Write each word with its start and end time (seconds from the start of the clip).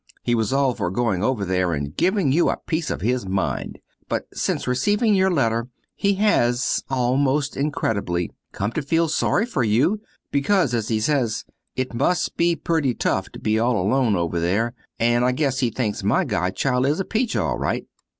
He 0.23 0.33
was 0.33 0.51
all 0.51 0.73
for 0.73 0.89
going 0.89 1.23
over 1.23 1.45
there 1.45 1.73
and 1.73 1.95
giving 1.95 2.31
you 2.31 2.49
a 2.49 2.57
piece 2.65 2.89
of 2.89 3.01
his 3.01 3.27
mind; 3.27 3.77
but 4.09 4.23
since 4.33 4.65
receiving 4.65 5.13
your 5.13 5.29
letter 5.29 5.67
he 5.93 6.15
has, 6.15 6.83
almost 6.89 7.55
incredibly, 7.55 8.31
come 8.51 8.71
to 8.71 8.81
feel 8.81 9.07
sorry 9.07 9.45
for 9.45 9.63
you 9.63 10.01
because, 10.31 10.73
as 10.73 10.87
he 10.87 10.99
says, 10.99 11.45
"it 11.75 11.93
must 11.93 12.35
be 12.35 12.55
pretty 12.55 12.95
tuf 12.95 13.29
to 13.33 13.39
be 13.39 13.59
all 13.59 13.79
alone 13.79 14.15
over 14.15 14.39
there, 14.39 14.73
and 14.97 15.23
I 15.23 15.33
guess 15.33 15.59
he 15.59 15.69
thinks 15.69 16.01
my 16.03 16.25
godchild 16.25 16.87
is 16.87 16.99
a 16.99 17.05
peach, 17.05 17.35
all 17.35 17.59
right." 17.59 17.85